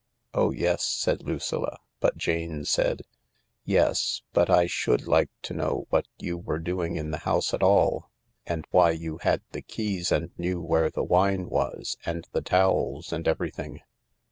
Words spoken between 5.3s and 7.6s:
to know what you were doing in the house